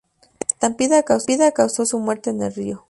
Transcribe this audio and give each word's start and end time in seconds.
La 0.59 0.69
estampida 1.05 1.51
causó 1.51 1.85
su 1.85 1.99
muerte 1.99 2.31
en 2.31 2.41
el 2.41 2.51
río. 2.55 2.79